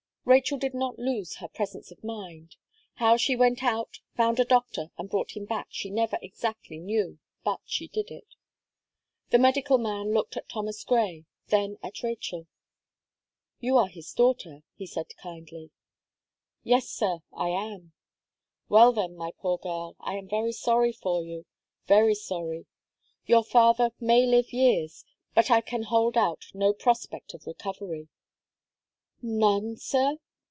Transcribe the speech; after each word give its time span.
Rachel 0.23 0.59
did 0.59 0.75
not 0.75 0.99
lose 0.99 1.37
her 1.37 1.47
presence 1.49 1.91
of 1.91 2.03
mind. 2.05 2.55
How 2.93 3.17
she 3.17 3.35
went 3.35 3.63
out, 3.63 3.97
found 4.15 4.39
a 4.39 4.45
doctor, 4.45 4.91
and 4.97 5.09
brought 5.09 5.31
him 5.35 5.45
back, 5.45 5.67
she 5.71 5.89
never 5.89 6.17
exactly 6.21 6.77
knew; 6.77 7.17
but 7.43 7.59
she 7.65 7.87
did 7.87 8.11
it. 8.11 8.35
The 9.31 9.39
medical 9.39 9.79
man 9.79 10.13
looked 10.13 10.37
at 10.37 10.47
Thomas 10.47 10.83
Gray, 10.85 11.25
then 11.47 11.79
at 11.81 12.03
Rachel. 12.03 12.45
"You 13.59 13.77
are 13.79 13.87
his 13.89 14.13
daughter," 14.13 14.61
he 14.75 14.85
said, 14.85 15.07
kindly. 15.17 15.71
"Yes, 16.63 16.87
sir, 16.87 17.23
I 17.33 17.49
am." 17.49 17.93
"Well, 18.69 18.93
then, 18.93 19.17
my 19.17 19.31
poor 19.37 19.57
girl, 19.57 19.95
I 19.99 20.17
am 20.17 20.29
very 20.29 20.53
sorry 20.53 20.93
for 20.93 21.23
you 21.23 21.45
very 21.87 22.13
sorry. 22.15 22.67
Your 23.25 23.43
father 23.43 23.89
may 23.99 24.27
live 24.27 24.53
years 24.53 25.03
but 25.33 25.49
I 25.49 25.61
can 25.61 25.81
hold 25.81 26.15
out 26.15 26.45
no 26.53 26.71
prospect 26.73 27.33
of 27.33 27.47
recovery." 27.47 28.07
"None, 29.23 29.77
sir?" 29.77 30.17